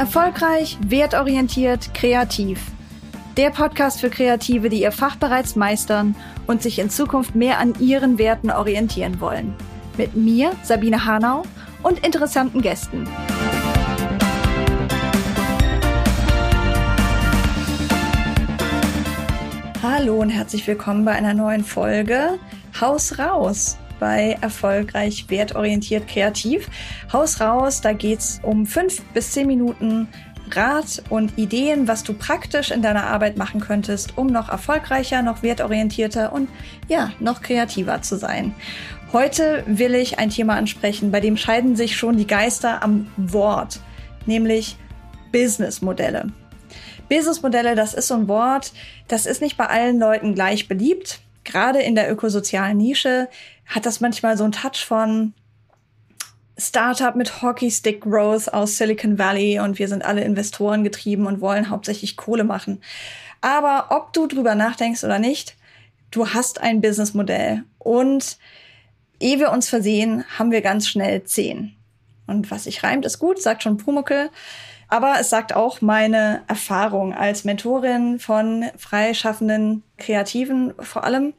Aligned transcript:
Erfolgreich, 0.00 0.78
wertorientiert, 0.80 1.92
kreativ. 1.92 2.58
Der 3.36 3.50
Podcast 3.50 4.00
für 4.00 4.08
Kreative, 4.08 4.70
die 4.70 4.80
ihr 4.80 4.92
Fach 4.92 5.16
bereits 5.16 5.56
meistern 5.56 6.16
und 6.46 6.62
sich 6.62 6.78
in 6.78 6.88
Zukunft 6.88 7.34
mehr 7.34 7.58
an 7.58 7.74
ihren 7.80 8.16
Werten 8.16 8.50
orientieren 8.50 9.20
wollen. 9.20 9.54
Mit 9.98 10.16
mir, 10.16 10.52
Sabine 10.62 11.04
Hanau, 11.04 11.42
und 11.82 11.98
interessanten 11.98 12.62
Gästen. 12.62 13.06
Hallo 19.82 20.18
und 20.18 20.30
herzlich 20.30 20.66
willkommen 20.66 21.04
bei 21.04 21.12
einer 21.12 21.34
neuen 21.34 21.62
Folge 21.62 22.38
Haus 22.80 23.18
raus 23.18 23.76
bei 24.00 24.36
Erfolgreich 24.40 25.26
Wertorientiert 25.28 26.08
Kreativ. 26.08 26.68
Haus 27.12 27.40
raus, 27.40 27.80
da 27.80 27.92
geht's 27.92 28.40
um 28.42 28.66
fünf 28.66 29.02
bis 29.14 29.30
zehn 29.30 29.46
Minuten 29.46 30.08
Rat 30.50 31.02
und 31.10 31.38
Ideen, 31.38 31.86
was 31.86 32.02
du 32.02 32.12
praktisch 32.12 32.72
in 32.72 32.82
deiner 32.82 33.04
Arbeit 33.04 33.36
machen 33.36 33.60
könntest, 33.60 34.18
um 34.18 34.26
noch 34.26 34.48
erfolgreicher, 34.48 35.22
noch 35.22 35.44
wertorientierter 35.44 36.32
und 36.32 36.48
ja, 36.88 37.12
noch 37.20 37.42
kreativer 37.42 38.02
zu 38.02 38.16
sein. 38.16 38.54
Heute 39.12 39.64
will 39.66 39.94
ich 39.94 40.18
ein 40.18 40.30
Thema 40.30 40.54
ansprechen, 40.54 41.10
bei 41.10 41.20
dem 41.20 41.36
scheiden 41.36 41.76
sich 41.76 41.96
schon 41.96 42.16
die 42.16 42.26
Geister 42.26 42.82
am 42.82 43.06
Wort, 43.16 43.80
nämlich 44.26 44.76
Businessmodelle. 45.32 46.32
Businessmodelle, 47.08 47.74
das 47.74 47.94
ist 47.94 48.08
so 48.08 48.14
ein 48.14 48.28
Wort, 48.28 48.72
das 49.08 49.26
ist 49.26 49.42
nicht 49.42 49.56
bei 49.56 49.66
allen 49.66 49.98
Leuten 49.98 50.34
gleich 50.34 50.68
beliebt. 50.68 51.20
Gerade 51.42 51.80
in 51.80 51.94
der 51.94 52.12
ökosozialen 52.12 52.76
Nische 52.76 53.28
hat 53.70 53.86
das 53.86 54.00
manchmal 54.00 54.36
so 54.36 54.44
einen 54.44 54.52
Touch 54.52 54.84
von 54.84 55.32
Startup 56.58 57.16
mit 57.16 57.40
Hockeystick 57.40 58.02
Growth 58.02 58.52
aus 58.52 58.76
Silicon 58.76 59.18
Valley 59.18 59.60
und 59.60 59.78
wir 59.78 59.88
sind 59.88 60.04
alle 60.04 60.22
Investoren 60.22 60.84
getrieben 60.84 61.26
und 61.26 61.40
wollen 61.40 61.70
hauptsächlich 61.70 62.16
Kohle 62.16 62.44
machen. 62.44 62.82
Aber 63.40 63.86
ob 63.90 64.12
du 64.12 64.26
drüber 64.26 64.54
nachdenkst 64.54 65.02
oder 65.04 65.18
nicht, 65.18 65.56
du 66.10 66.28
hast 66.28 66.60
ein 66.60 66.82
Businessmodell 66.82 67.64
und 67.78 68.36
ehe 69.20 69.38
wir 69.38 69.50
uns 69.50 69.68
versehen, 69.68 70.24
haben 70.38 70.50
wir 70.50 70.60
ganz 70.60 70.88
schnell 70.88 71.24
zehn. 71.24 71.76
Und 72.26 72.50
was 72.50 72.64
sich 72.64 72.82
reimt, 72.82 73.06
ist 73.06 73.18
gut, 73.18 73.40
sagt 73.40 73.62
schon 73.62 73.76
Pumuckel. 73.76 74.30
Aber 74.88 75.16
es 75.20 75.30
sagt 75.30 75.54
auch 75.54 75.80
meine 75.80 76.42
Erfahrung 76.48 77.14
als 77.14 77.44
Mentorin 77.44 78.18
von 78.18 78.66
freischaffenden 78.76 79.84
Kreativen 79.96 80.74
vor 80.80 81.04
allem. 81.04 81.32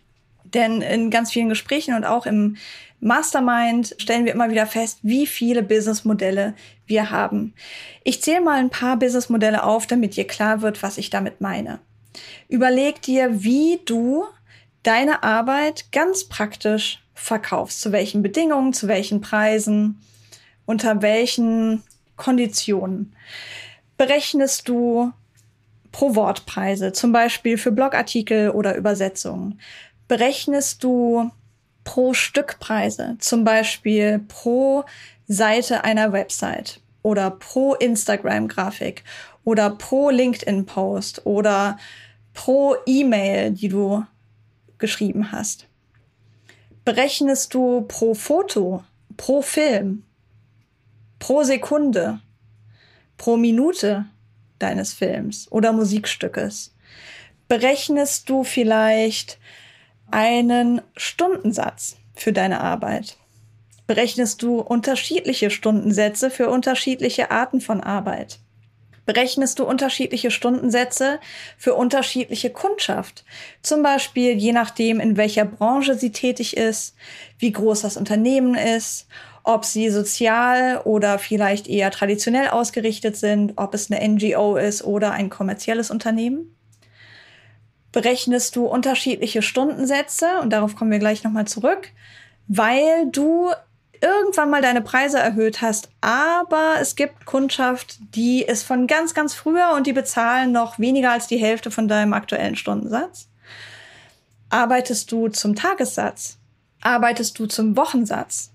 Denn 0.53 0.81
in 0.81 1.09
ganz 1.09 1.31
vielen 1.31 1.49
Gesprächen 1.49 1.95
und 1.95 2.05
auch 2.05 2.25
im 2.25 2.57
Mastermind 2.99 3.95
stellen 3.97 4.25
wir 4.25 4.33
immer 4.33 4.51
wieder 4.51 4.67
fest, 4.67 4.99
wie 5.01 5.25
viele 5.25 5.63
Businessmodelle 5.63 6.53
wir 6.85 7.09
haben. 7.09 7.53
Ich 8.03 8.21
zähle 8.21 8.41
mal 8.41 8.59
ein 8.59 8.69
paar 8.69 8.97
Businessmodelle 8.97 9.63
auf, 9.63 9.87
damit 9.87 10.15
dir 10.15 10.27
klar 10.27 10.61
wird, 10.61 10.83
was 10.83 10.97
ich 10.97 11.09
damit 11.09 11.41
meine. 11.41 11.79
Überleg 12.47 13.01
dir, 13.01 13.43
wie 13.43 13.79
du 13.85 14.25
deine 14.83 15.23
Arbeit 15.23 15.91
ganz 15.91 16.25
praktisch 16.25 17.01
verkaufst. 17.13 17.81
Zu 17.81 17.91
welchen 17.91 18.21
Bedingungen, 18.21 18.73
zu 18.73 18.87
welchen 18.87 19.21
Preisen, 19.21 20.01
unter 20.65 21.01
welchen 21.01 21.83
Konditionen. 22.17 23.15
Berechnest 23.97 24.67
du 24.67 25.11
pro 25.91 26.15
Wortpreise, 26.15 26.91
zum 26.93 27.11
Beispiel 27.11 27.57
für 27.57 27.71
Blogartikel 27.71 28.51
oder 28.51 28.75
Übersetzungen? 28.75 29.59
Berechnest 30.11 30.83
du 30.83 31.31
pro 31.85 32.13
Stückpreise, 32.13 33.15
zum 33.19 33.45
Beispiel 33.45 34.19
pro 34.19 34.83
Seite 35.25 35.85
einer 35.85 36.11
Website 36.11 36.81
oder 37.01 37.31
pro 37.31 37.75
Instagram-Grafik 37.75 39.05
oder 39.45 39.69
pro 39.69 40.09
LinkedIn-Post 40.09 41.25
oder 41.25 41.77
pro 42.33 42.75
E-Mail, 42.85 43.51
die 43.51 43.69
du 43.69 44.05
geschrieben 44.79 45.31
hast. 45.31 45.69
Berechnest 46.83 47.53
du 47.53 47.83
pro 47.83 48.13
Foto, 48.13 48.83
pro 49.15 49.41
Film, 49.41 50.03
pro 51.19 51.43
Sekunde, 51.43 52.19
pro 53.15 53.37
Minute 53.37 54.07
deines 54.59 54.91
Films 54.91 55.49
oder 55.53 55.71
Musikstückes? 55.71 56.75
Berechnest 57.47 58.29
du 58.29 58.43
vielleicht 58.43 59.39
einen 60.11 60.81
Stundensatz 60.95 61.97
für 62.13 62.33
deine 62.33 62.61
Arbeit? 62.61 63.17
Berechnest 63.87 64.41
du 64.41 64.59
unterschiedliche 64.59 65.49
Stundensätze 65.49 66.29
für 66.29 66.49
unterschiedliche 66.49 67.31
Arten 67.31 67.59
von 67.59 67.81
Arbeit? 67.81 68.39
Berechnest 69.05 69.59
du 69.59 69.65
unterschiedliche 69.65 70.31
Stundensätze 70.31 71.19
für 71.57 71.73
unterschiedliche 71.73 72.51
Kundschaft? 72.51 73.25
Zum 73.61 73.83
Beispiel 73.83 74.37
je 74.37 74.53
nachdem, 74.53 74.99
in 74.99 75.17
welcher 75.17 75.43
Branche 75.43 75.95
sie 75.95 76.11
tätig 76.11 76.55
ist, 76.55 76.95
wie 77.39 77.51
groß 77.51 77.81
das 77.81 77.97
Unternehmen 77.97 78.55
ist, 78.55 79.07
ob 79.43 79.65
sie 79.65 79.89
sozial 79.89 80.81
oder 80.85 81.17
vielleicht 81.17 81.67
eher 81.67 81.89
traditionell 81.91 82.49
ausgerichtet 82.49 83.17
sind, 83.17 83.53
ob 83.57 83.73
es 83.73 83.91
eine 83.91 84.07
NGO 84.07 84.55
ist 84.55 84.83
oder 84.83 85.11
ein 85.11 85.29
kommerzielles 85.29 85.89
Unternehmen? 85.89 86.55
Berechnest 87.91 88.55
du 88.55 88.65
unterschiedliche 88.65 89.41
Stundensätze 89.41 90.39
und 90.41 90.51
darauf 90.51 90.75
kommen 90.75 90.91
wir 90.91 90.99
gleich 90.99 91.23
nochmal 91.23 91.45
zurück, 91.45 91.89
weil 92.47 93.07
du 93.11 93.51
irgendwann 94.01 94.49
mal 94.49 94.61
deine 94.61 94.81
Preise 94.81 95.19
erhöht 95.19 95.61
hast, 95.61 95.89
aber 96.01 96.75
es 96.79 96.95
gibt 96.95 97.25
Kundschaft, 97.25 97.97
die 98.15 98.41
ist 98.41 98.63
von 98.63 98.87
ganz, 98.87 99.13
ganz 99.13 99.33
früher 99.33 99.73
und 99.75 99.85
die 99.85 99.93
bezahlen 99.93 100.51
noch 100.51 100.79
weniger 100.79 101.11
als 101.11 101.27
die 101.27 101.37
Hälfte 101.37 101.69
von 101.69 101.87
deinem 101.87 102.13
aktuellen 102.13 102.55
Stundensatz. 102.55 103.27
Arbeitest 104.49 105.11
du 105.11 105.29
zum 105.29 105.55
Tagessatz? 105.55 106.37
Arbeitest 106.81 107.37
du 107.37 107.45
zum 107.45 107.77
Wochensatz? 107.77 108.51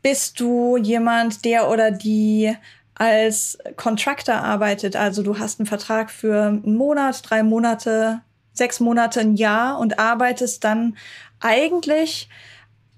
Bist 0.00 0.40
du 0.40 0.76
jemand, 0.76 1.44
der 1.44 1.68
oder 1.68 1.90
die 1.90 2.56
als 3.00 3.56
Contractor 3.76 4.34
arbeitet. 4.34 4.94
Also 4.94 5.22
du 5.22 5.38
hast 5.38 5.58
einen 5.58 5.66
Vertrag 5.66 6.10
für 6.10 6.48
einen 6.48 6.76
Monat, 6.76 7.22
drei 7.30 7.42
Monate, 7.42 8.20
sechs 8.52 8.78
Monate, 8.78 9.20
ein 9.20 9.36
Jahr 9.36 9.78
und 9.78 9.98
arbeitest 9.98 10.62
dann 10.64 10.98
eigentlich 11.40 12.28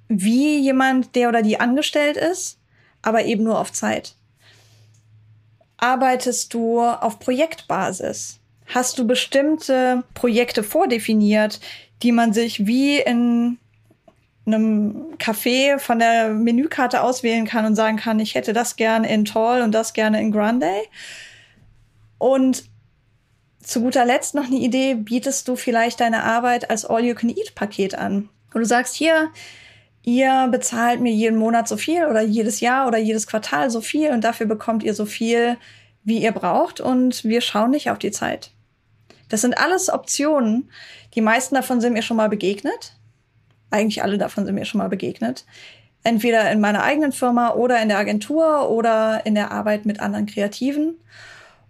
wie 0.09 0.59
jemand, 0.59 1.15
der 1.15 1.29
oder 1.29 1.41
die 1.41 1.61
angestellt 1.61 2.17
ist, 2.17 2.59
aber 3.01 3.27
eben 3.27 3.45
nur 3.45 3.61
auf 3.61 3.73
Zeit. 3.73 4.17
Arbeitest 5.77 6.53
du 6.53 6.81
auf 6.81 7.21
Projektbasis? 7.21 8.41
Hast 8.67 8.99
du 8.99 9.07
bestimmte 9.07 10.03
Projekte 10.15 10.65
vordefiniert, 10.65 11.61
die 12.03 12.11
man 12.11 12.33
sich 12.33 12.67
wie 12.67 12.99
in 12.99 13.59
einem 14.47 15.17
Café 15.19 15.79
von 15.79 15.99
der 15.99 16.31
Menükarte 16.31 17.03
auswählen 17.03 17.47
kann 17.47 17.65
und 17.65 17.77
sagen 17.77 17.97
kann, 17.97 18.19
ich 18.19 18.35
hätte 18.35 18.53
das 18.53 18.77
gerne 18.77 19.09
in 19.13 19.25
Tall 19.25 19.63
und 19.63 19.73
das 19.73 19.93
gerne 19.93 20.21
in 20.21 20.33
Grande. 20.33 20.71
Und 22.19 22.65
zu 23.63 23.81
guter 23.81 24.05
Letzt 24.05 24.35
noch 24.35 24.47
eine 24.47 24.57
Idee, 24.57 24.95
bietest 24.95 25.47
du 25.47 25.57
vielleicht 25.57 26.01
deine 26.01 26.25
Arbeit 26.25 26.71
als 26.71 26.85
All-You-Can-Eat-Paket 26.85 27.95
an. 27.95 28.29
Und 28.53 28.61
du 28.61 28.65
sagst 28.65 28.97
hier, 28.97 29.31
ihr 30.03 30.49
bezahlt 30.51 31.01
mir 31.01 31.13
jeden 31.13 31.39
Monat 31.39 31.69
so 31.69 31.77
viel 31.77 32.07
oder 32.07 32.23
jedes 32.23 32.61
Jahr 32.61 32.89
oder 32.89 32.99
jedes 32.99 33.27
Quartal 33.27 33.71
so 33.71 33.81
viel 33.81 34.11
und 34.11 34.23
dafür 34.25 34.47
bekommt 34.47 34.83
ihr 34.83 34.95
so 34.95 35.07
viel, 35.07 35.57
wie 36.05 36.19
ihr 36.19 36.33
braucht 36.33 36.81
und 36.81 37.25
wir 37.25 37.41
schauen 37.41 37.71
nicht 37.71 37.91
auf 37.91 37.99
die 37.99 38.11
Zeit. 38.11 38.51
Das 39.29 39.41
sind 39.41 39.57
alles 39.57 39.89
Optionen. 39.89 40.71
Die 41.15 41.21
meisten 41.21 41.55
davon 41.55 41.81
sind 41.81 41.93
mir 41.93 42.03
schon 42.03 42.17
mal 42.17 42.29
begegnet. 42.29 42.97
Eigentlich 43.73 44.03
alle 44.03 44.19
davon 44.19 44.45
sind 44.45 44.55
mir 44.55 44.65
schon 44.65 44.79
mal 44.79 44.89
begegnet. 44.89 45.45
Entweder 46.05 46.51
in 46.51 46.61
meiner 46.61 46.83
eigenen 46.83 47.13
Firma 47.13 47.55
oder 47.55 47.81
in 47.81 47.89
der 47.89 47.99
Agentur 47.99 48.71
oder 48.71 49.25
in 49.25 49.35
der 49.35 49.51
Arbeit 49.51 49.87
mit 49.87 50.01
anderen 50.01 50.27
Kreativen. 50.27 50.97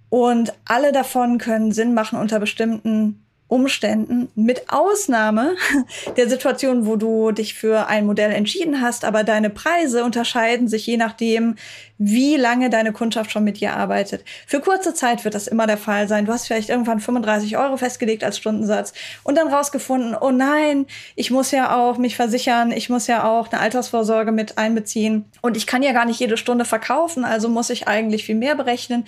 Und 0.09 0.53
alle 0.65 0.93
davon 0.93 1.39
können 1.39 1.73
Sinn 1.73 1.95
machen 1.95 2.19
unter 2.19 2.39
bestimmten 2.39 3.25
Umständen, 3.53 4.31
mit 4.35 4.71
Ausnahme 4.71 5.57
der 6.17 6.27
Situation, 6.27 6.87
wo 6.87 6.97
du 6.97 7.33
dich 7.33 7.53
für 7.53 7.87
ein 7.87 8.07
Modell 8.07 8.33
entschieden 8.33 8.81
hast, 8.81 9.05
aber 9.05 9.25
deine 9.25 9.51
Preise 9.51 10.05
unterscheiden 10.05 10.69
sich 10.69 10.87
je 10.87 10.97
nachdem, 10.97 11.57
wie 11.99 12.37
lange 12.37 12.71
deine 12.71 12.93
Kundschaft 12.93 13.31
schon 13.31 13.45
mit 13.45 13.61
dir 13.61 13.75
arbeitet. 13.75 14.25
Für 14.47 14.61
kurze 14.61 14.95
Zeit 14.95 15.25
wird 15.25 15.35
das 15.35 15.47
immer 15.47 15.67
der 15.67 15.77
Fall 15.77 16.09
sein. 16.09 16.25
Du 16.25 16.33
hast 16.33 16.47
vielleicht 16.47 16.71
irgendwann 16.71 16.99
35 16.99 17.59
Euro 17.59 17.77
festgelegt 17.77 18.25
als 18.25 18.39
Stundensatz 18.39 18.95
und 19.23 19.37
dann 19.37 19.49
rausgefunden, 19.49 20.17
oh 20.19 20.31
nein, 20.31 20.87
ich 21.15 21.31
muss 21.31 21.51
ja 21.51 21.77
auch 21.77 21.99
mich 21.99 22.17
versichern, 22.17 22.73
ich 22.73 22.89
muss 22.89 23.07
ja 23.07 23.25
auch 23.25 23.53
eine 23.53 23.61
Altersvorsorge 23.61 24.33
mit 24.33 24.57
einbeziehen 24.57 25.27
und 25.43 25.59
ich 25.59 25.67
kann 25.67 25.83
ja 25.83 25.93
gar 25.93 26.07
nicht 26.07 26.19
jede 26.19 26.39
Stunde 26.39 26.65
verkaufen, 26.65 27.27
also 27.27 27.51
muss 27.51 27.69
ich 27.69 27.87
eigentlich 27.87 28.25
viel 28.25 28.35
mehr 28.35 28.55
berechnen. 28.55 29.05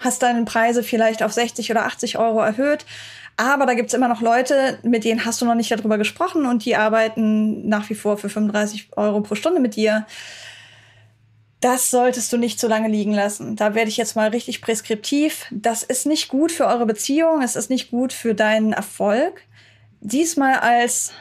Hast 0.00 0.22
deine 0.22 0.44
Preise 0.44 0.82
vielleicht 0.82 1.22
auf 1.22 1.32
60 1.32 1.70
oder 1.70 1.86
80 1.86 2.18
Euro 2.18 2.40
erhöht 2.40 2.84
aber 3.38 3.66
da 3.66 3.74
gibt's 3.74 3.94
immer 3.94 4.08
noch 4.08 4.20
Leute, 4.20 4.80
mit 4.82 5.04
denen 5.04 5.24
hast 5.24 5.40
du 5.40 5.46
noch 5.46 5.54
nicht 5.54 5.70
darüber 5.70 5.96
gesprochen 5.96 6.44
und 6.44 6.64
die 6.64 6.74
arbeiten 6.74 7.68
nach 7.68 7.88
wie 7.88 7.94
vor 7.94 8.18
für 8.18 8.28
35 8.28 8.90
Euro 8.96 9.20
pro 9.20 9.36
Stunde 9.36 9.60
mit 9.60 9.76
dir. 9.76 10.06
das 11.60 11.90
solltest 11.90 12.32
du 12.32 12.36
nicht 12.36 12.60
zu 12.60 12.68
lange 12.68 12.88
liegen 12.88 13.12
lassen. 13.12 13.56
Da 13.56 13.74
werde 13.74 13.90
ich 13.90 13.96
jetzt 13.96 14.16
mal 14.16 14.28
richtig 14.28 14.60
preskriptiv. 14.60 15.46
Das 15.50 15.82
ist 15.84 16.06
nicht 16.06 16.28
gut 16.28 16.52
für 16.52 16.66
eure 16.66 16.86
Beziehung, 16.86 17.42
es 17.42 17.56
ist 17.56 17.70
nicht 17.70 17.90
gut 17.90 18.12
für 18.12 18.34
deinen 18.34 18.72
Erfolg. 18.72 19.42
Diesmal 20.00 20.54
als, 20.58 21.12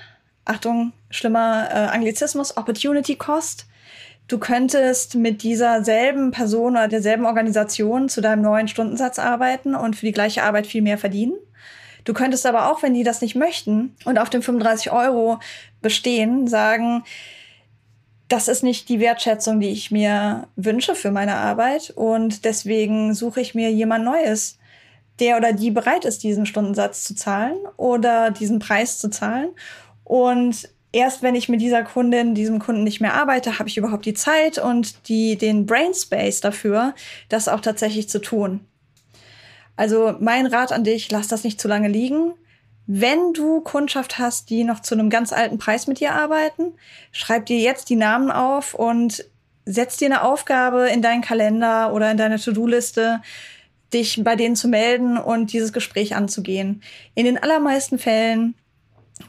Achtung, 0.45 0.93
schlimmer 1.11 1.69
äh, 1.71 1.95
Anglizismus, 1.95 2.57
Opportunity 2.57 3.15
Cost. 3.15 3.65
Du 4.27 4.39
könntest 4.39 5.15
mit 5.15 5.43
dieser 5.43 5.83
selben 5.83 6.31
Person 6.31 6.73
oder 6.73 6.87
derselben 6.87 7.25
Organisation 7.25 8.09
zu 8.09 8.21
deinem 8.21 8.41
neuen 8.41 8.67
Stundensatz 8.67 9.19
arbeiten 9.19 9.75
und 9.75 9.95
für 9.95 10.05
die 10.05 10.11
gleiche 10.11 10.43
Arbeit 10.43 10.67
viel 10.67 10.81
mehr 10.81 10.97
verdienen. 10.97 11.35
Du 12.07 12.13
könntest 12.13 12.45
aber 12.45 12.71
auch, 12.71 12.83
wenn 12.83 12.93
die 12.93 13.03
das 13.03 13.19
nicht 13.19 13.35
möchten 13.35 13.93
und 14.05 14.17
auf 14.17 14.29
den 14.29 14.41
35 14.41 14.93
Euro 14.93 15.39
bestehen, 15.81 16.47
sagen, 16.47 17.03
das 18.29 18.47
ist 18.47 18.63
nicht 18.63 18.87
die 18.87 19.01
Wertschätzung, 19.01 19.59
die 19.59 19.71
ich 19.71 19.91
mir 19.91 20.47
wünsche 20.55 20.95
für 20.95 21.11
meine 21.11 21.35
Arbeit 21.35 21.91
und 21.93 22.45
deswegen 22.45 23.13
suche 23.13 23.41
ich 23.41 23.55
mir 23.55 23.73
jemand 23.73 24.05
Neues, 24.05 24.57
der 25.19 25.35
oder 25.35 25.51
die 25.51 25.69
bereit 25.69 26.05
ist, 26.05 26.23
diesen 26.23 26.45
Stundensatz 26.45 27.03
zu 27.03 27.13
zahlen 27.13 27.57
oder 27.75 28.31
diesen 28.31 28.59
Preis 28.59 28.99
zu 28.99 29.09
zahlen. 29.09 29.49
Und 30.05 30.69
erst 30.93 31.23
wenn 31.23 31.35
ich 31.35 31.49
mit 31.49 31.59
dieser 31.59 31.83
Kundin, 31.83 32.35
diesem 32.35 32.59
Kunden 32.59 32.85
nicht 32.85 33.01
mehr 33.01 33.15
arbeite, 33.15 33.59
habe 33.59 33.67
ich 33.67 33.75
überhaupt 33.75 34.05
die 34.05 34.13
Zeit 34.13 34.59
und 34.59 35.09
die, 35.09 35.37
den 35.37 35.65
Brain 35.65 35.93
Space 35.93 36.39
dafür, 36.39 36.95
das 37.27 37.49
auch 37.49 37.59
tatsächlich 37.59 38.07
zu 38.07 38.21
tun. 38.21 38.61
Also 39.77 40.15
mein 40.19 40.47
Rat 40.47 40.73
an 40.73 40.83
dich, 40.83 41.09
lass 41.11 41.29
das 41.29 41.45
nicht 41.45 41.61
zu 41.61 41.69
lange 41.69 41.87
liegen. 41.87 42.33
Wenn 42.87 43.33
du 43.33 43.61
Kundschaft 43.61 44.17
hast, 44.17 44.49
die 44.49 44.63
noch 44.63 44.81
zu 44.81 44.95
einem 44.95 45.09
ganz 45.09 45.31
alten 45.31 45.57
Preis 45.57 45.87
mit 45.87 45.99
dir 45.99 46.13
arbeiten, 46.13 46.73
schreib 47.11 47.45
dir 47.45 47.59
jetzt 47.59 47.89
die 47.89 47.95
Namen 47.95 48.31
auf 48.31 48.73
und 48.73 49.25
setz 49.65 49.97
dir 49.97 50.07
eine 50.07 50.23
Aufgabe 50.23 50.89
in 50.89 51.01
deinen 51.01 51.21
Kalender 51.21 51.93
oder 51.93 52.09
in 52.09 52.17
deine 52.17 52.39
To-Do-Liste, 52.39 53.21
dich 53.93 54.21
bei 54.23 54.35
denen 54.35 54.55
zu 54.55 54.67
melden 54.67 55.17
und 55.17 55.53
dieses 55.53 55.73
Gespräch 55.73 56.15
anzugehen. 56.15 56.81
In 57.13 57.25
den 57.25 57.41
allermeisten 57.41 57.99
Fällen 57.99 58.55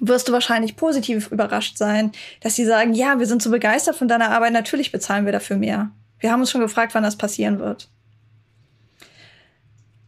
wirst 0.00 0.28
du 0.28 0.32
wahrscheinlich 0.32 0.76
positiv 0.76 1.30
überrascht 1.32 1.76
sein, 1.76 2.12
dass 2.40 2.54
sie 2.54 2.64
sagen, 2.64 2.94
ja, 2.94 3.18
wir 3.18 3.26
sind 3.26 3.42
so 3.42 3.50
begeistert 3.50 3.96
von 3.96 4.08
deiner 4.08 4.30
Arbeit, 4.30 4.52
natürlich 4.52 4.92
bezahlen 4.92 5.24
wir 5.24 5.32
dafür 5.32 5.56
mehr. 5.56 5.90
Wir 6.20 6.32
haben 6.32 6.40
uns 6.40 6.50
schon 6.50 6.60
gefragt, 6.60 6.94
wann 6.94 7.02
das 7.02 7.16
passieren 7.16 7.58
wird. 7.58 7.88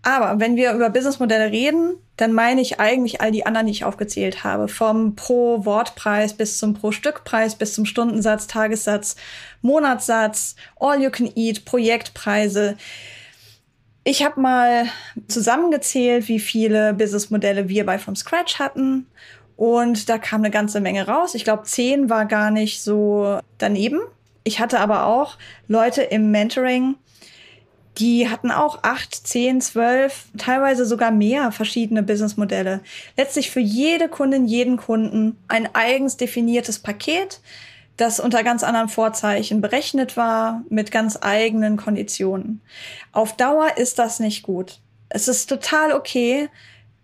Aber 0.02 0.40
wenn 0.40 0.56
wir 0.56 0.72
über 0.72 0.88
Businessmodelle 0.88 1.50
reden, 1.50 1.96
dann 2.16 2.32
meine 2.32 2.60
ich 2.60 2.80
eigentlich 2.80 3.20
all 3.20 3.32
die 3.32 3.44
anderen, 3.44 3.66
die 3.66 3.72
ich 3.72 3.84
aufgezählt 3.84 4.44
habe. 4.44 4.68
Vom 4.68 5.14
Pro-Wortpreis 5.14 6.34
bis 6.34 6.58
zum 6.58 6.74
Pro-Stückpreis, 6.74 7.54
bis 7.54 7.74
zum 7.74 7.84
Stundensatz, 7.84 8.46
Tagessatz, 8.46 9.16
Monatssatz, 9.62 10.56
All-You-Can-Eat, 10.78 11.64
Projektpreise. 11.64 12.76
Ich 14.04 14.24
habe 14.24 14.40
mal 14.40 14.86
zusammengezählt, 15.28 16.28
wie 16.28 16.40
viele 16.40 16.94
Businessmodelle 16.94 17.68
wir 17.68 17.84
bei 17.84 17.98
From 17.98 18.16
Scratch 18.16 18.58
hatten. 18.58 19.06
Und 19.56 20.08
da 20.08 20.16
kam 20.16 20.40
eine 20.40 20.50
ganze 20.50 20.80
Menge 20.80 21.06
raus. 21.06 21.34
Ich 21.34 21.44
glaube, 21.44 21.64
zehn 21.64 22.08
war 22.08 22.24
gar 22.24 22.50
nicht 22.50 22.82
so 22.82 23.40
daneben. 23.58 24.00
Ich 24.44 24.58
hatte 24.58 24.80
aber 24.80 25.04
auch 25.04 25.36
Leute 25.68 26.00
im 26.02 26.30
Mentoring, 26.30 26.94
die 28.00 28.30
hatten 28.30 28.50
auch 28.50 28.82
acht, 28.82 29.14
zehn, 29.14 29.60
zwölf, 29.60 30.24
teilweise 30.38 30.86
sogar 30.86 31.10
mehr 31.10 31.52
verschiedene 31.52 32.02
Businessmodelle. 32.02 32.80
Letztlich 33.16 33.50
für 33.50 33.60
jede 33.60 34.08
Kundin, 34.08 34.46
jeden 34.46 34.78
Kunden 34.78 35.36
ein 35.48 35.68
eigens 35.74 36.16
definiertes 36.16 36.78
Paket, 36.78 37.40
das 37.98 38.18
unter 38.18 38.42
ganz 38.42 38.64
anderen 38.64 38.88
Vorzeichen 38.88 39.60
berechnet 39.60 40.16
war, 40.16 40.62
mit 40.70 40.90
ganz 40.90 41.18
eigenen 41.20 41.76
Konditionen. 41.76 42.62
Auf 43.12 43.36
Dauer 43.36 43.76
ist 43.76 43.98
das 43.98 44.18
nicht 44.18 44.42
gut. 44.42 44.80
Es 45.10 45.28
ist 45.28 45.46
total 45.46 45.92
okay, 45.92 46.48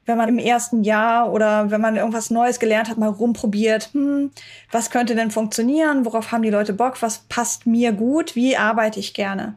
wenn 0.07 0.17
man 0.17 0.31
im 0.31 0.39
ersten 0.39 0.83
Jahr 0.83 1.31
oder 1.31 1.71
wenn 1.71 1.81
man 1.81 1.97
irgendwas 1.97 2.31
Neues 2.31 2.59
gelernt 2.59 2.89
hat, 2.89 2.97
mal 2.97 3.11
rumprobiert, 3.11 3.91
hm, 3.93 4.31
was 4.71 4.91
könnte 4.91 5.15
denn 5.15 5.31
funktionieren, 5.31 6.07
worauf 6.07 6.33
haben 6.33 6.43
die 6.43 6.51
Leute 6.51 6.73
Bock, 6.73 7.03
was 7.03 7.19
passt 7.29 7.67
mir 7.67 7.93
gut, 7.93 8.35
wie 8.35 8.57
arbeite 8.57 8.99
ich 9.01 9.13
gerne 9.13 9.57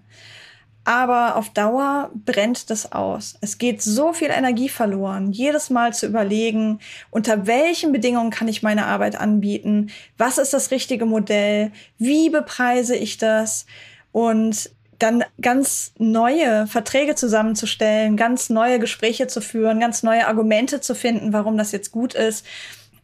aber 0.90 1.36
auf 1.36 1.52
Dauer 1.52 2.10
brennt 2.16 2.72
das 2.72 2.92
aus. 2.94 3.36
Es 3.42 3.60
geht 3.60 3.80
so 3.80 4.12
viel 4.12 4.32
Energie 4.32 4.70
verloren, 4.70 5.32
jedes 5.32 5.70
Mal 5.70 5.94
zu 5.94 6.08
überlegen, 6.08 6.80
unter 7.12 7.46
welchen 7.46 7.92
Bedingungen 7.92 8.32
kann 8.32 8.48
ich 8.48 8.64
meine 8.64 8.88
Arbeit 8.88 9.16
anbieten, 9.16 9.92
was 10.18 10.40
ist 10.40 10.52
das 10.52 10.72
richtige 10.72 11.06
Modell, 11.06 11.72
wie 12.00 12.32
bepreise 12.32 12.96
ich 12.96 13.20
das? 13.20 13.68
Und 14.12 14.72
dann 14.98 15.24
ganz 15.40 15.94
neue 16.00 16.66
Verträge 16.66 17.14
zusammenzustellen, 17.14 18.18
ganz 18.18 18.50
neue 18.50 18.80
Gespräche 18.80 19.28
zu 19.28 19.42
führen, 19.42 19.80
ganz 19.80 20.02
neue 20.02 20.26
Argumente 20.26 20.82
zu 20.82 20.96
finden, 20.96 21.34
warum 21.34 21.56
das 21.56 21.72
jetzt 21.72 21.92
gut 21.92 22.16
ist 22.16 22.44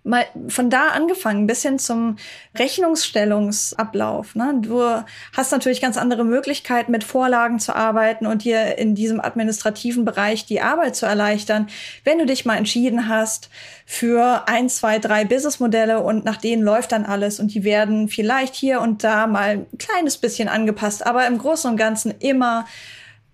mal 0.05 0.25
von 0.47 0.69
da 0.69 0.89
angefangen 0.89 1.47
bis 1.47 1.63
hin 1.63 1.79
zum 1.79 2.17
Rechnungsstellungsablauf. 2.57 4.35
Ne? 4.35 4.53
Du 4.61 4.81
hast 5.33 5.51
natürlich 5.51 5.81
ganz 5.81 5.97
andere 5.97 6.23
Möglichkeiten, 6.23 6.91
mit 6.91 7.03
Vorlagen 7.03 7.59
zu 7.59 7.75
arbeiten 7.75 8.27
und 8.27 8.43
dir 8.43 8.77
in 8.77 8.93
diesem 8.93 9.19
administrativen 9.19 10.05
Bereich 10.05 10.45
die 10.45 10.61
Arbeit 10.61 10.95
zu 10.95 11.07
erleichtern, 11.07 11.67
wenn 12.03 12.19
du 12.19 12.27
dich 12.27 12.45
mal 12.45 12.55
entschieden 12.55 13.09
hast 13.09 13.49
für 13.85 14.47
ein, 14.47 14.69
zwei, 14.69 14.99
drei 14.99 15.25
Businessmodelle 15.25 15.99
und 16.01 16.23
nach 16.23 16.37
denen 16.37 16.61
läuft 16.61 16.91
dann 16.91 17.05
alles 17.05 17.39
und 17.39 17.53
die 17.53 17.63
werden 17.63 18.07
vielleicht 18.07 18.53
hier 18.53 18.81
und 18.81 19.03
da 19.03 19.25
mal 19.25 19.49
ein 19.49 19.65
kleines 19.79 20.17
bisschen 20.17 20.47
angepasst, 20.47 21.05
aber 21.05 21.25
im 21.25 21.39
Großen 21.39 21.69
und 21.69 21.77
Ganzen 21.77 22.13
immer 22.19 22.67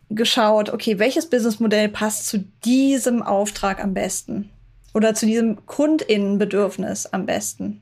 geschaut, 0.09 0.69
okay, 0.69 1.00
welches 1.00 1.29
Businessmodell 1.29 1.89
passt 1.89 2.27
zu 2.27 2.45
diesem 2.63 3.21
Auftrag 3.21 3.83
am 3.83 3.94
besten? 3.94 4.50
Oder 4.94 5.14
zu 5.14 5.26
diesem 5.26 5.66
Kundinnenbedürfnis 5.66 7.08
am 7.08 7.26
besten. 7.26 7.82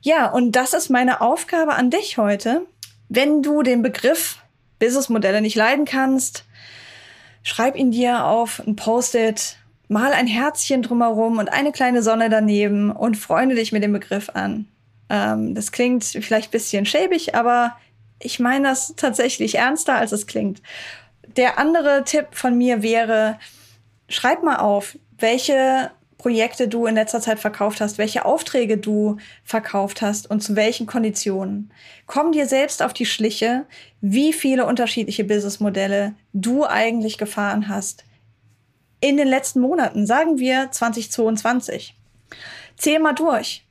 Ja, 0.00 0.30
und 0.30 0.52
das 0.52 0.74
ist 0.74 0.90
meine 0.90 1.20
Aufgabe 1.20 1.74
an 1.74 1.90
dich 1.90 2.18
heute. 2.18 2.66
Wenn 3.08 3.42
du 3.42 3.62
den 3.62 3.82
Begriff 3.82 4.38
Businessmodelle 4.78 5.40
nicht 5.40 5.54
leiden 5.54 5.84
kannst, 5.84 6.44
schreib 7.44 7.76
ihn 7.76 7.92
dir 7.92 8.24
auf 8.24 8.60
ein 8.66 8.74
Post-it, 8.74 9.58
mal 9.88 10.12
ein 10.12 10.26
Herzchen 10.26 10.82
drumherum 10.82 11.38
und 11.38 11.52
eine 11.52 11.70
kleine 11.70 12.02
Sonne 12.02 12.30
daneben 12.30 12.90
und 12.90 13.16
freunde 13.16 13.54
dich 13.54 13.70
mit 13.70 13.84
dem 13.84 13.92
Begriff 13.92 14.30
an. 14.30 14.66
Ähm, 15.08 15.54
das 15.54 15.70
klingt 15.70 16.04
vielleicht 16.04 16.48
ein 16.48 16.52
bisschen 16.52 16.84
schäbig, 16.84 17.36
aber 17.36 17.76
ich 18.18 18.40
meine 18.40 18.68
das 18.68 18.94
tatsächlich 18.96 19.56
ernster, 19.56 19.94
als 19.94 20.10
es 20.10 20.26
klingt. 20.26 20.62
Der 21.36 21.58
andere 21.58 22.02
Tipp 22.04 22.28
von 22.32 22.56
mir 22.56 22.82
wäre, 22.82 23.38
schreib 24.08 24.42
mal 24.42 24.56
auf, 24.56 24.96
welche 25.22 25.90
Projekte 26.18 26.68
du 26.68 26.86
in 26.86 26.94
letzter 26.94 27.20
Zeit 27.20 27.40
verkauft 27.40 27.80
hast, 27.80 27.98
welche 27.98 28.24
Aufträge 28.24 28.78
du 28.78 29.16
verkauft 29.42 30.02
hast 30.02 30.30
und 30.30 30.40
zu 30.40 30.54
welchen 30.54 30.86
Konditionen. 30.86 31.72
Komm 32.06 32.30
dir 32.30 32.46
selbst 32.46 32.82
auf 32.82 32.92
die 32.92 33.06
Schliche, 33.06 33.66
wie 34.00 34.32
viele 34.32 34.66
unterschiedliche 34.66 35.24
Businessmodelle 35.24 36.14
du 36.32 36.64
eigentlich 36.64 37.18
gefahren 37.18 37.68
hast 37.68 38.04
in 39.02 39.16
den 39.16 39.26
letzten 39.26 39.60
Monaten, 39.60 40.06
sagen 40.06 40.38
wir 40.38 40.70
2022. 40.70 41.96
Zähl 42.76 43.00
mal 43.00 43.14
durch. 43.14 43.66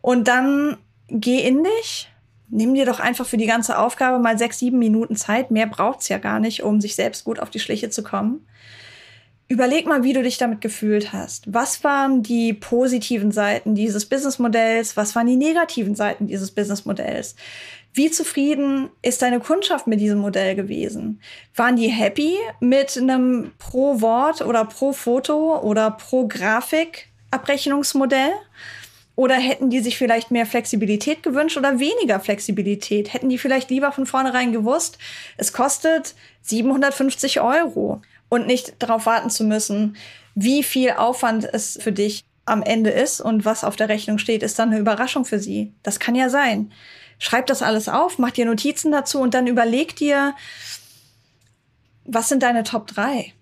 Und 0.00 0.28
dann 0.28 0.78
geh 1.08 1.40
in 1.40 1.64
dich, 1.64 2.08
nimm 2.48 2.74
dir 2.74 2.86
doch 2.86 3.00
einfach 3.00 3.26
für 3.26 3.36
die 3.36 3.46
ganze 3.46 3.76
Aufgabe 3.76 4.20
mal 4.20 4.38
sechs, 4.38 4.60
sieben 4.60 4.78
Minuten 4.78 5.16
Zeit. 5.16 5.50
Mehr 5.50 5.66
braucht's 5.66 6.08
ja 6.08 6.18
gar 6.18 6.38
nicht, 6.38 6.62
um 6.62 6.80
sich 6.80 6.94
selbst 6.94 7.24
gut 7.24 7.40
auf 7.40 7.50
die 7.50 7.58
Schliche 7.58 7.90
zu 7.90 8.04
kommen. 8.04 8.46
Überleg 9.52 9.86
mal, 9.86 10.02
wie 10.02 10.14
du 10.14 10.22
dich 10.22 10.38
damit 10.38 10.62
gefühlt 10.62 11.12
hast. 11.12 11.52
Was 11.52 11.84
waren 11.84 12.22
die 12.22 12.54
positiven 12.54 13.32
Seiten 13.32 13.74
dieses 13.74 14.06
Businessmodells? 14.06 14.96
Was 14.96 15.14
waren 15.14 15.26
die 15.26 15.36
negativen 15.36 15.94
Seiten 15.94 16.26
dieses 16.26 16.52
Businessmodells? 16.52 17.36
Wie 17.92 18.10
zufrieden 18.10 18.88
ist 19.02 19.20
deine 19.20 19.40
Kundschaft 19.40 19.86
mit 19.86 20.00
diesem 20.00 20.20
Modell 20.20 20.54
gewesen? 20.54 21.20
Waren 21.54 21.76
die 21.76 21.88
happy 21.88 22.38
mit 22.60 22.96
einem 22.96 23.52
pro 23.58 24.00
Wort 24.00 24.40
oder 24.40 24.64
pro 24.64 24.94
Foto 24.94 25.60
oder 25.60 25.90
pro 25.90 26.26
Grafik 26.26 27.10
Abrechnungsmodell? 27.30 28.32
Oder 29.16 29.34
hätten 29.34 29.68
die 29.68 29.80
sich 29.80 29.98
vielleicht 29.98 30.30
mehr 30.30 30.46
Flexibilität 30.46 31.22
gewünscht 31.22 31.58
oder 31.58 31.78
weniger 31.78 32.20
Flexibilität? 32.20 33.12
Hätten 33.12 33.28
die 33.28 33.36
vielleicht 33.36 33.68
lieber 33.68 33.92
von 33.92 34.06
vornherein 34.06 34.52
gewusst, 34.52 34.96
es 35.36 35.52
kostet 35.52 36.14
750 36.40 37.42
Euro 37.42 38.00
und 38.32 38.46
nicht 38.46 38.76
darauf 38.78 39.04
warten 39.04 39.28
zu 39.28 39.44
müssen, 39.44 39.94
wie 40.34 40.62
viel 40.62 40.92
Aufwand 40.92 41.44
es 41.52 41.78
für 41.78 41.92
dich 41.92 42.24
am 42.46 42.62
Ende 42.62 42.88
ist 42.88 43.20
und 43.20 43.44
was 43.44 43.62
auf 43.62 43.76
der 43.76 43.90
Rechnung 43.90 44.16
steht, 44.16 44.42
ist 44.42 44.58
dann 44.58 44.70
eine 44.70 44.78
Überraschung 44.78 45.26
für 45.26 45.38
sie. 45.38 45.74
Das 45.82 46.00
kann 46.00 46.14
ja 46.14 46.30
sein. 46.30 46.72
Schreib 47.18 47.46
das 47.46 47.60
alles 47.60 47.90
auf, 47.90 48.18
mach 48.18 48.30
dir 48.30 48.46
Notizen 48.46 48.90
dazu 48.90 49.20
und 49.20 49.34
dann 49.34 49.46
überleg 49.46 49.96
dir, 49.96 50.34
was 52.06 52.30
sind 52.30 52.42
deine 52.42 52.62
Top 52.62 52.86
3? 52.86 53.34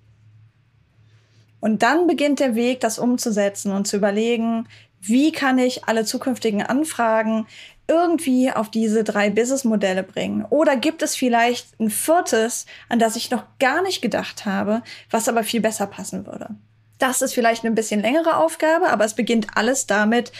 Und 1.60 1.84
dann 1.84 2.08
beginnt 2.08 2.40
der 2.40 2.56
Weg, 2.56 2.80
das 2.80 2.98
umzusetzen 2.98 3.70
und 3.70 3.86
zu 3.86 3.96
überlegen, 3.96 4.66
wie 5.00 5.30
kann 5.30 5.58
ich 5.58 5.84
alle 5.84 6.04
zukünftigen 6.04 6.62
Anfragen 6.62 7.46
irgendwie 7.90 8.52
auf 8.52 8.70
diese 8.70 9.02
drei 9.02 9.28
Businessmodelle 9.30 10.04
bringen? 10.04 10.46
Oder 10.48 10.76
gibt 10.76 11.02
es 11.02 11.16
vielleicht 11.16 11.78
ein 11.80 11.90
viertes, 11.90 12.64
an 12.88 13.00
das 13.00 13.16
ich 13.16 13.30
noch 13.30 13.44
gar 13.58 13.82
nicht 13.82 14.00
gedacht 14.00 14.46
habe, 14.46 14.82
was 15.10 15.28
aber 15.28 15.42
viel 15.42 15.60
besser 15.60 15.88
passen 15.88 16.24
würde? 16.24 16.54
Das 16.98 17.20
ist 17.20 17.34
vielleicht 17.34 17.64
eine 17.64 17.74
bisschen 17.74 18.00
längere 18.00 18.36
Aufgabe, 18.36 18.90
aber 18.90 19.04
es 19.04 19.14
beginnt 19.14 19.48
alles 19.54 19.86
damit, 19.86 20.32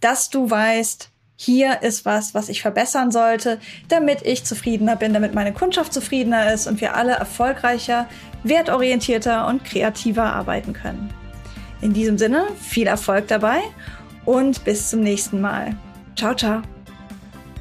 dass 0.00 0.30
du 0.30 0.48
weißt, 0.48 1.10
hier 1.36 1.82
ist 1.82 2.04
was, 2.04 2.34
was 2.34 2.48
ich 2.48 2.62
verbessern 2.62 3.10
sollte, 3.10 3.58
damit 3.88 4.22
ich 4.22 4.44
zufriedener 4.44 4.94
bin, 4.94 5.12
damit 5.12 5.34
meine 5.34 5.52
Kundschaft 5.52 5.92
zufriedener 5.92 6.52
ist 6.52 6.68
und 6.68 6.80
wir 6.80 6.94
alle 6.94 7.14
erfolgreicher, 7.14 8.08
wertorientierter 8.44 9.48
und 9.48 9.64
kreativer 9.64 10.24
arbeiten 10.24 10.72
können. 10.72 11.12
In 11.80 11.92
diesem 11.92 12.16
Sinne, 12.16 12.44
viel 12.60 12.86
Erfolg 12.86 13.26
dabei 13.26 13.60
und 14.24 14.64
bis 14.64 14.90
zum 14.90 15.00
nächsten 15.00 15.40
Mal. 15.40 15.76
Ciao, 16.14 16.34
ciao. 16.34 16.62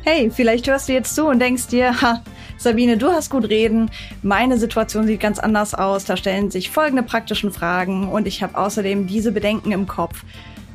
Hey, 0.03 0.31
vielleicht 0.31 0.67
hörst 0.67 0.89
du 0.89 0.93
jetzt 0.93 1.13
zu 1.13 1.27
und 1.27 1.37
denkst 1.37 1.67
dir, 1.67 2.01
ha, 2.01 2.23
Sabine, 2.57 2.97
du 2.97 3.11
hast 3.11 3.29
gut 3.29 3.47
reden. 3.49 3.91
Meine 4.23 4.57
Situation 4.57 5.05
sieht 5.05 5.19
ganz 5.19 5.37
anders 5.37 5.75
aus. 5.75 6.05
Da 6.05 6.17
stellen 6.17 6.49
sich 6.49 6.71
folgende 6.71 7.03
praktischen 7.03 7.51
Fragen 7.51 8.07
und 8.09 8.27
ich 8.27 8.41
habe 8.41 8.57
außerdem 8.57 9.05
diese 9.05 9.31
Bedenken 9.31 9.71
im 9.71 9.85
Kopf. 9.85 10.23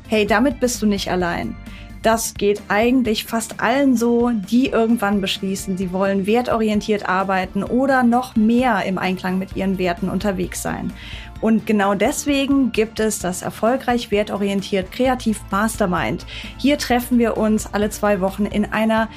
Hey, 0.07 0.29
damit 0.29 0.61
bist 0.61 0.81
du 0.81 0.87
nicht 0.87 1.11
allein. 1.11 1.57
Das 2.07 2.35
geht 2.35 2.63
eigentlich 2.69 3.25
fast 3.25 3.59
allen 3.59 3.97
so, 3.97 4.31
die 4.31 4.69
irgendwann 4.69 5.21
beschließen, 5.21 5.77
sie 5.77 5.93
wollen 5.93 6.25
wertorientiert 6.25 7.09
arbeiten 7.09 7.65
oder 7.65 8.05
noch 8.05 8.37
mehr 8.37 8.85
im 8.85 8.97
Einklang 8.97 9.41
mit 9.41 9.57
ihren 9.57 9.77
Werten 9.77 10.09
unterwegs 10.09 10.63
sein. 10.63 10.93
Und 11.41 11.67
genau 11.67 11.97
deswegen 11.97 12.71
gibt 12.71 13.01
es 13.01 13.19
das 13.19 13.43
erfolgreich 13.43 14.13
wertorientiert 14.13 14.93
Kreativ 14.93 15.41
Mastermind. 15.51 16.25
Hier 16.59 16.79
treffen 16.79 17.19
wir 17.19 17.37
uns 17.37 17.67
alle 17.75 17.91
zwei 17.91 18.21
Wochen 18.21 18.47
in 18.47 18.67
einer 18.67 19.09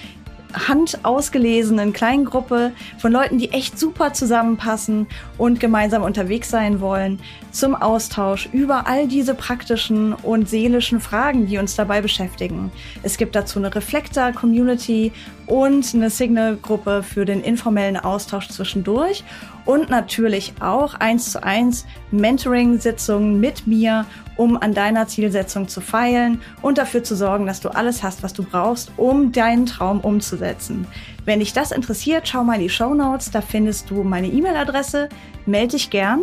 handausgelesenen 0.54 1.94
kleinen 1.94 2.26
Gruppe 2.26 2.72
von 2.98 3.12
Leuten, 3.12 3.38
die 3.38 3.52
echt 3.52 3.80
super 3.80 4.14
zusammenpassen 4.14 5.08
und 5.38 5.60
gemeinsam 5.60 6.04
unterwegs 6.04 6.50
sein 6.50 6.82
wollen, 6.82 7.20
zum 7.52 7.76
Austausch 7.76 8.50
über 8.52 8.88
all 8.88 9.08
diese 9.08 9.36
praktischen 9.36 10.14
und 10.14 10.50
seelischen 10.50 11.00
Fragen, 11.00 11.48
die 11.48 11.58
uns 11.58 11.76
dabei 11.76 12.02
beschäftigen. 12.02 12.72
Es 13.04 13.18
gibt 13.18 13.36
dazu 13.36 13.60
eine 13.60 13.74
Reflektor-Community 13.74 15.12
und 15.46 15.94
eine 15.94 16.10
Signal-Gruppe 16.10 17.04
für 17.04 17.26
den 17.26 17.42
informellen 17.42 17.98
Austausch 17.98 18.50
zwischendurch 18.50 19.24
und 19.70 19.92
natürlich 19.92 20.54
auch 20.62 20.96
eins 20.96 21.32
zu 21.32 21.44
eins 21.44 21.86
Mentoring-Sitzungen 22.10 23.40
mit 23.40 23.68
mir, 23.68 24.08
um 24.36 24.60
an 24.60 24.74
deiner 24.74 25.06
Zielsetzung 25.06 25.68
zu 25.68 25.80
feilen 25.80 26.42
und 26.64 26.80
dafür 26.80 27.04
zu 27.04 27.16
sorgen, 27.16 27.46
dass 27.46 27.60
du 27.60 27.70
alles 27.70 28.02
hast, 28.02 28.24
was 28.24 28.34
du 28.34 28.42
brauchst, 28.42 28.92
um 28.98 29.32
deinen 29.32 29.68
Traum 29.68 30.00
umzusetzen. 30.00 30.88
Wenn 31.24 31.40
dich 31.40 31.54
das 31.54 31.72
interessiert, 31.72 32.28
schau 32.28 32.44
mal 32.44 32.56
in 32.56 32.62
die 32.62 32.70
Show 32.70 32.96
Notes, 32.96 33.30
da 33.30 33.42
findest 33.42 33.92
du 33.92 34.02
meine 34.02 34.30
E-Mail-Adresse, 34.30 35.08
melde 35.46 35.74
dich 35.74 35.92
gern 35.92 36.22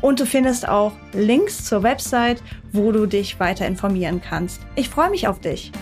und 0.00 0.20
du 0.20 0.24
findest 0.24 0.68
auch 0.68 0.92
Links 1.14 1.64
zur 1.64 1.82
Website, 1.82 2.44
wo 2.70 2.92
du 2.92 3.06
dich 3.06 3.40
weiter 3.40 3.66
informieren 3.66 4.20
kannst. 4.20 4.60
Ich 4.76 4.88
freue 4.88 5.10
mich 5.10 5.26
auf 5.26 5.40
dich. 5.40 5.72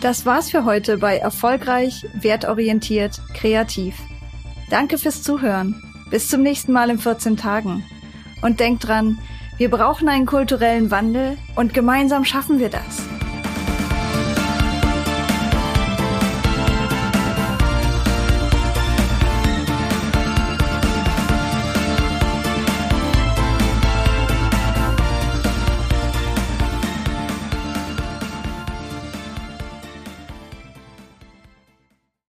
Das 0.00 0.24
war's 0.24 0.50
für 0.50 0.64
heute 0.64 0.96
bei 0.96 1.18
Erfolgreich, 1.18 2.06
Wertorientiert, 2.14 3.20
Kreativ. 3.34 3.96
Danke 4.70 4.96
fürs 4.96 5.22
Zuhören. 5.22 5.82
Bis 6.10 6.28
zum 6.28 6.42
nächsten 6.42 6.72
Mal 6.72 6.88
in 6.88 6.98
14 6.98 7.36
Tagen. 7.36 7.84
Und 8.40 8.60
denk 8.60 8.80
dran, 8.80 9.18
wir 9.58 9.70
brauchen 9.70 10.08
einen 10.08 10.24
kulturellen 10.24 10.90
Wandel 10.90 11.36
und 11.54 11.74
gemeinsam 11.74 12.24
schaffen 12.24 12.58
wir 12.58 12.70
das. 12.70 13.02